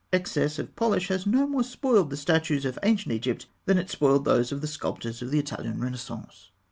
Excess 0.11 0.57
of 0.57 0.75
polish 0.75 1.09
has 1.09 1.27
no 1.27 1.45
more 1.45 1.63
spoiled 1.63 2.09
the 2.09 2.17
statues 2.17 2.65
of 2.65 2.79
Ancient 2.81 3.13
Egypt 3.13 3.45
than 3.65 3.77
it 3.77 3.91
spoiled 3.91 4.25
those 4.25 4.51
of 4.51 4.59
the 4.61 4.65
sculptors 4.65 5.21
of 5.21 5.29
the 5.29 5.37
Italian 5.37 5.79
Renaissance. 5.79 6.49